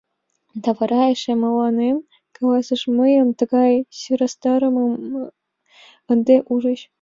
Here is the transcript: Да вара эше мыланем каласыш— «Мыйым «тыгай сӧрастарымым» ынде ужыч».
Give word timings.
Да 0.63 0.69
вара 0.77 1.01
эше 1.13 1.33
мыланем 1.43 1.97
каласыш— 2.35 2.81
«Мыйым 2.97 3.29
«тыгай 3.39 3.73
сӧрастарымым» 3.99 4.93
ынде 6.11 6.35
ужыч». 6.53 6.79